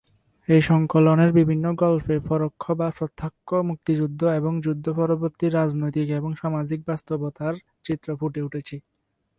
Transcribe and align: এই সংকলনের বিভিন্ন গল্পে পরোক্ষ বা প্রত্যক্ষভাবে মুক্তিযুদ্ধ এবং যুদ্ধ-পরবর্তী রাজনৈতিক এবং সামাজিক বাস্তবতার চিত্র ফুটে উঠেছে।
এই 0.47 0.61
সংকলনের 0.63 1.31
বিভিন্ন 1.33 1.65
গল্পে 1.81 2.15
পরোক্ষ 2.29 2.63
বা 2.71 2.87
প্রত্যক্ষভাবে 2.97 3.67
মুক্তিযুদ্ধ 3.69 4.21
এবং 4.39 4.53
যুদ্ধ-পরবর্তী 4.65 5.45
রাজনৈতিক 5.49 6.07
এবং 6.19 6.31
সামাজিক 6.35 6.79
বাস্তবতার 6.87 7.53
চিত্র 7.85 8.07
ফুটে 8.19 8.41
উঠেছে। 8.41 8.75